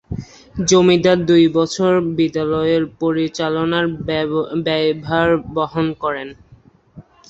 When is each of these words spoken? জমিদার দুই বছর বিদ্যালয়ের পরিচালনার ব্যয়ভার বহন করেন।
জমিদার 0.65 1.17
দুই 1.29 1.43
বছর 1.57 1.91
বিদ্যালয়ের 2.17 2.83
পরিচালনার 3.01 3.85
ব্যয়ভার 4.65 5.27
বহন 5.55 5.87
করেন। 6.03 6.27